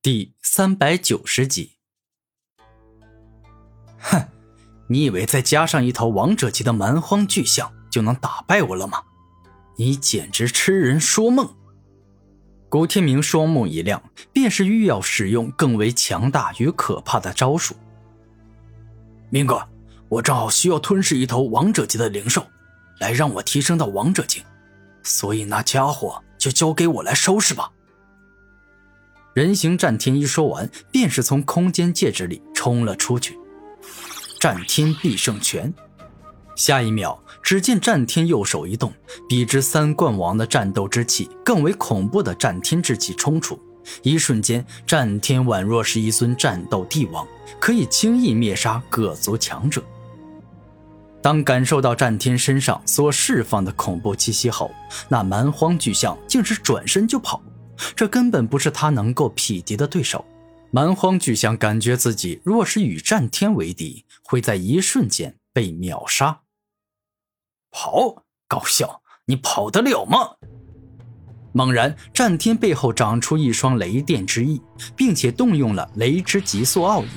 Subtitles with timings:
[0.00, 1.72] 第三百九十集。
[3.98, 4.28] 哼，
[4.86, 9.02] 你以为再加上一头王者级的蛮荒巨象就能打败我了吗？
[9.76, 11.52] 你简直痴人说梦！
[12.68, 14.00] 古天明双目一亮，
[14.32, 17.74] 便是欲要使用更为强大与可怕的招数。
[19.30, 19.68] 明哥，
[20.08, 22.46] 我正好需要吞噬一头王者级的灵兽，
[23.00, 24.44] 来让我提升到王者境，
[25.02, 27.72] 所以那家伙就交给我来收拾吧。
[29.38, 33.38] 人形战天一说完，便是从空间戒指里冲了出去。
[34.40, 35.72] 战天必胜拳，
[36.56, 38.92] 下一秒，只见战天右手一动，
[39.28, 43.56] 比之三冠王的战斗之气更为恐怖的战天之气冲出。
[44.02, 47.24] 一瞬间，战天宛若是一尊战斗帝王，
[47.60, 49.80] 可以轻易灭杀各族强者。
[51.22, 54.72] 当感受到战天身上所释放的恐怖气息后，
[55.08, 57.40] 那蛮荒巨象竟是转身就跑。
[57.94, 60.24] 这根本不是他能够匹敌的对手。
[60.70, 66.40] 蛮荒巨象感觉自己若是与战天为敌，会在一瞬间被秒杀。
[67.70, 70.36] 跑，高笑，你跑得了吗？
[71.52, 74.60] 猛然，战天背后长出一双雷电之翼，
[74.94, 77.08] 并且动用了雷之极速奥义，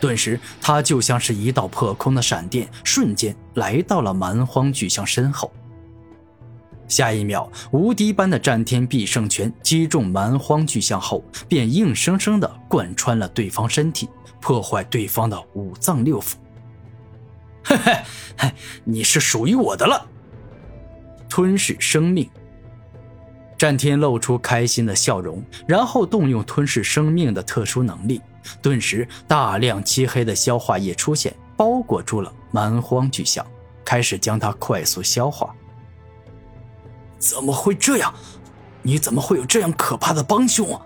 [0.00, 5.52] 顿时他就像是一道破空的闪电，瞬间来到了蛮荒巨象身后。
[6.88, 14.08] 下一秒，无敌般的战天必胜拳击中蛮荒巨象后，便硬生生的贯穿了对方身体，
[14.40, 16.34] 破坏对方的五脏六腑。
[17.64, 17.92] 嘿嘿
[18.38, 18.52] 嘿，
[18.84, 20.06] 你是属于我的了！
[21.28, 22.30] 吞噬生命。
[23.58, 28.20] 战天露出开心的笑容，然后动用吞噬生命的特殊能力，
[28.62, 33.44] 顿时大量漆黑的消化液出现，包裹住了蛮荒巨象，
[33.84, 35.52] 开始将它快速消化。
[37.28, 38.14] 怎么会这样？
[38.82, 40.80] 你怎么会有这样可怕的帮凶啊？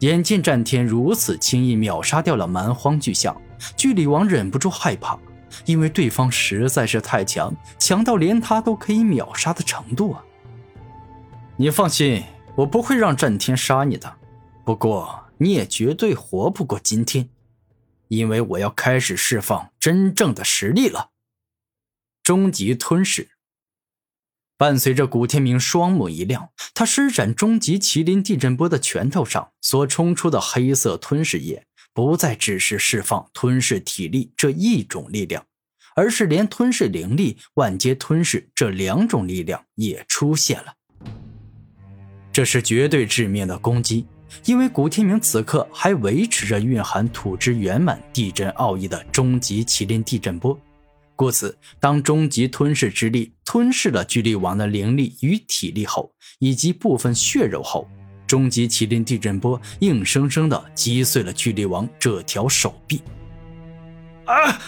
[0.00, 3.40] 眼见战天如此轻易秒杀掉了蛮荒巨象，
[3.76, 5.18] 巨力王忍不住害怕，
[5.64, 10.24] 因为对方实在是太强，强到连他都可以秒杀的程度啊！
[11.56, 12.24] 你放心，
[12.56, 14.12] 我不会让战天杀你的，
[14.64, 17.30] 不过你也绝对活不过今天，
[18.08, 21.10] 因为我要开始释放真正的实力了——
[22.22, 23.28] 终极吞噬。
[24.62, 35.44] 伴随着古天明双目一亮，他施展终极麒麟地震波的拳头上所冲出的黑色吞噬液，不再只是释放吞噬体力这一种力量，
[35.96, 40.74] 而是连吞噬灵力、万阶吞噬这两种力量也出现了。
[42.32, 44.06] 这是绝对致命的攻击，
[44.44, 50.56] 因为古天明此刻还维持着蕴含土之圆满地震奥义的终极麒麟地震波。
[51.14, 57.88] 故此，当终极吞噬之力吞噬了巨力王的灵力与体力后，以及部分血肉后，
[58.26, 63.02] 终极麒麟地震波硬生生的击碎了巨力王这条手臂。
[64.24, 64.60] 啊！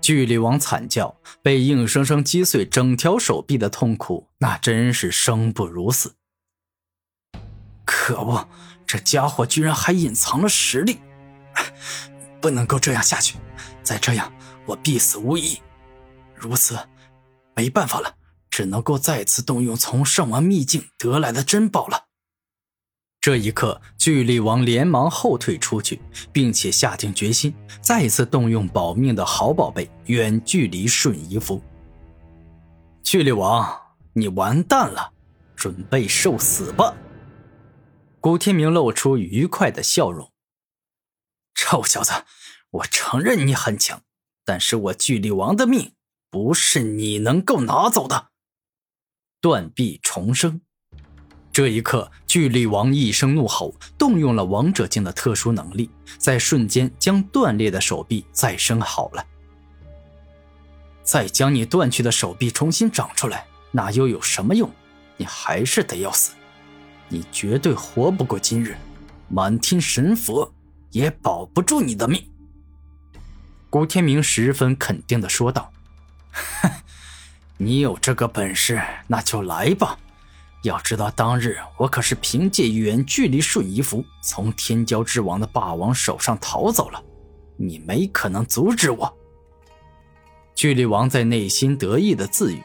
[0.00, 6.14] 巨力王惨叫，被硬生生击碎整条手臂的痛苦，那真是生不如死。
[7.84, 8.48] 可恶，
[8.86, 10.98] 这家伙居然还隐藏了实力！
[12.40, 13.36] 不能够这样下去，
[13.82, 14.32] 再这样。
[14.70, 15.60] 我必死无疑，
[16.32, 16.78] 如此，
[17.56, 18.14] 没办法了，
[18.50, 22.06] 只能够再次动用从圣王秘境得来的珍宝了。
[23.20, 26.00] 这一刻，巨力王连忙后退出去，
[26.32, 31.60] 并且下定决心，再次动用保命的好宝贝——远距离瞬移符。
[33.02, 35.12] 巨力王，你完蛋了，
[35.56, 36.94] 准备受死吧！
[38.20, 40.32] 古天明露出愉快的笑容。
[41.54, 42.12] 臭小子，
[42.70, 44.02] 我承认你很强。
[44.50, 45.92] 但是我巨力王的命
[46.28, 48.30] 不是你能够拿走的。
[49.40, 50.60] 断臂重生，
[51.52, 55.88] 这一刻，巨力王一声怒吼，动用了王者境的特殊能力，
[56.18, 59.24] 在瞬间将断裂的手臂再生好了。
[61.04, 64.68] 再将你断去的手臂重新长出来，那又有什么用？
[65.16, 66.32] 你还是得要死，
[67.08, 68.76] 你绝对活不过今日，
[69.28, 70.52] 满天神佛
[70.90, 72.28] 也保不住你的命。
[73.70, 75.72] 古天明十分肯定的说道
[76.34, 76.68] ：“哼，
[77.56, 79.96] 你有这个本事，那就来吧。
[80.64, 87.00] 要知道，当日我可是凭借远距离瞬移符，从天骄之王的霸王手上逃走了。
[87.56, 89.16] 你没可能阻止我。”
[90.56, 92.60] 巨力王在内心得意的自语。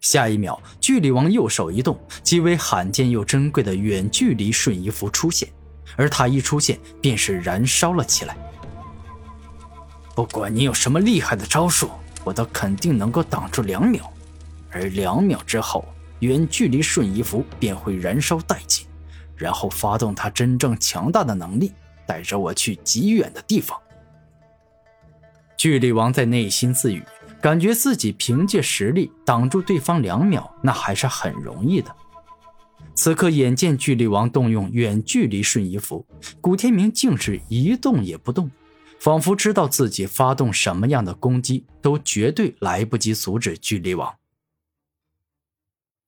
[0.00, 5.48] 下一秒，巨力王右手一动，极为罕见又珍贵的远距离瞬移符出现，
[5.96, 8.36] 而他一出现，便是燃烧了起来。
[10.14, 11.90] 不管你有什么厉害的招数，
[12.22, 14.12] 我都肯定能够挡住两秒，
[14.70, 15.84] 而两秒之后，
[16.20, 18.86] 远距离瞬移符便会燃烧殆尽，
[19.36, 21.72] 然后发动他真正强大的能力，
[22.06, 23.78] 带着我去极远的地方。
[25.56, 27.02] 巨力王在内心自语，
[27.40, 31.94] 感觉自己凭借实力挡住对方两秒，那还是很容易的。
[32.94, 36.04] 此刻，眼见巨力王动用远距离瞬移符，
[36.40, 38.50] 古天明竟是一动也不动，
[39.02, 44.14] 仿佛知道自己发动什么样的攻击都绝对来不及阻止巨力王。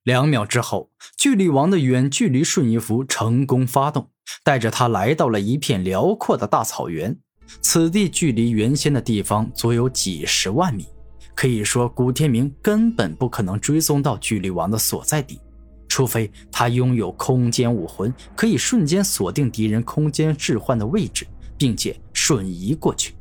[0.04, 4.10] 两秒之后，巨力王的远距离瞬移符成功发动，
[4.44, 7.18] 带着他来到了一片辽阔的大草原。
[7.60, 10.86] 此地距离原先的地方足有几十万米，
[11.34, 15.40] 可以说古天明根本不可能追踪到巨力王的所在地。
[15.88, 21.26] 除非他拥有空间武魂，可以瞬间锁定敌人空间置换的位置，
[21.58, 23.14] 并且瞬移过去。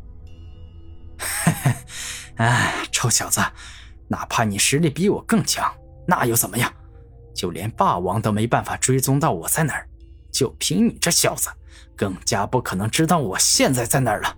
[1.17, 1.73] 嘿嘿，
[2.35, 3.41] 哎，臭小子，
[4.07, 5.73] 哪怕你实力比我更强，
[6.07, 6.71] 那又怎么样？
[7.33, 9.87] 就连霸王都没办法追踪到我在哪儿，
[10.31, 11.49] 就凭你这小子，
[11.95, 14.37] 更加不可能知道我现在在哪儿了。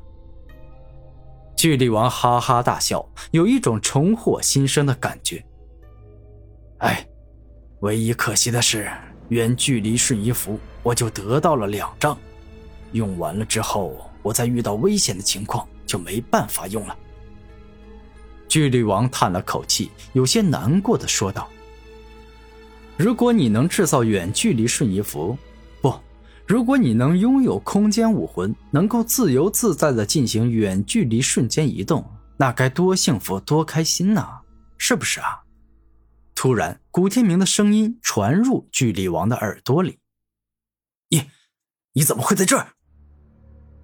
[1.56, 5.46] 巨力王哈哈大笑，有一种重获新生的感觉。
[6.80, 7.08] 哎。
[7.82, 8.90] 唯一可惜的是，
[9.30, 12.18] 远距离瞬移符我就得到了两张，
[12.92, 16.98] 用完了之后，我在遇到危险的情况就没办法用了。
[18.48, 21.50] 巨力王叹了口气，有些难过的说道
[22.96, 25.38] ：“如果你能制造远距离瞬移符，
[25.82, 25.94] 不，
[26.48, 32.06] 如果你能拥有空间武魂，能够自由自在的进行远距离瞬间移动，
[32.38, 34.40] 那该多幸福多开心呐，
[34.78, 35.42] 是不是啊？”
[36.34, 40.00] 突然，古天明的声音传入巨力王的耳朵里
[41.10, 41.24] ：“你，
[41.94, 42.74] 你怎么会在这儿？”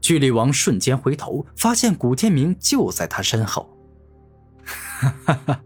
[0.02, 3.70] 巨力王瞬间回头，发现古天明就在他身后。
[4.66, 5.62] “哈哈哈，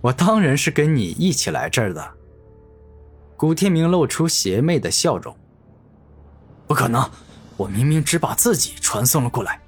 [0.00, 2.14] 我当然是跟你一起来这儿的。”
[3.36, 5.34] 古天明露出邪魅的笑容。
[6.68, 7.08] “不可能，
[7.56, 9.60] 我明明只把自己传送了过来。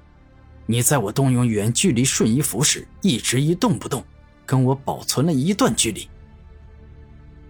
[0.67, 4.03] 你在我动用远距离瞬移符时，一直一动不动。”
[4.47, 6.07] 跟我保存了一段距离。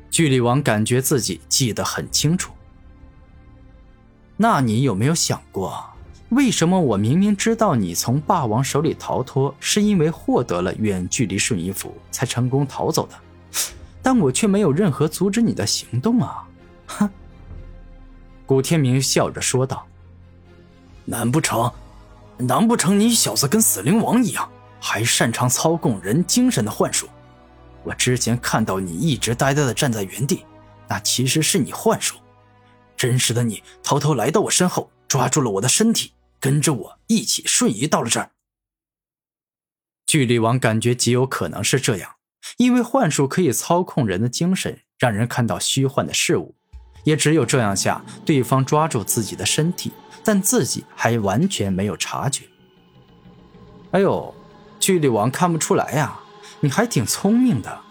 [0.09, 2.53] 巨力王感觉自己记得很清楚。
[4.37, 5.83] 那你有没有想过，
[6.35, 13.15] 为什么我明明知道你从霸王手里逃脱是因为获得了远距离瞬移符才成功逃走的，
[14.03, 16.45] 但我却没有任何阻止你的行动啊？
[16.87, 17.09] 哼！
[18.45, 19.87] 古天明笑着说道
[21.05, 21.71] ：“难不成，
[22.37, 24.47] 难不成你小子跟死灵王一样？”
[24.77, 27.07] 还擅长操控人精神的幻术，
[27.83, 30.45] 我之前看到你一直呆呆的站在原地，
[30.87, 32.17] 那其实是你幻术。
[32.95, 36.11] 真实的你偷偷来到我身后，抓住了我的身体，
[36.45, 38.29] 跟着我一起瞬移到了这儿。
[40.05, 42.17] 巨力王感觉极有可能是这样，
[42.57, 46.53] 因为幻术可以操控人的精神，让人看到虚幻的事物。
[47.03, 49.91] 也只有这样下，对方抓住自己的身体，
[50.23, 52.45] 但自己还完全没有察觉。
[53.89, 54.31] 哎呦！
[54.79, 56.19] 巨力王看不出来呀，
[56.59, 57.81] 你还挺聪明的。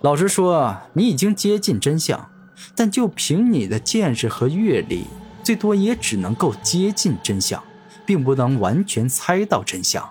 [0.00, 2.30] 老实说，你已经接近真相，
[2.74, 5.04] 但就凭你的见识和阅历，
[5.42, 7.62] 最多也只能够接近真相，
[8.06, 10.08] 并不能完全猜到真相。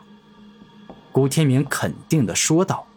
[1.11, 2.87] 古天明肯定的说道。